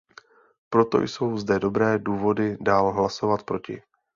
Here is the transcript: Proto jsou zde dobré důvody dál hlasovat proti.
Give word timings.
Proto 0.69 1.01
jsou 1.01 1.37
zde 1.37 1.59
dobré 1.59 1.99
důvody 1.99 2.57
dál 2.61 2.91
hlasovat 2.93 3.43
proti. 3.43 3.81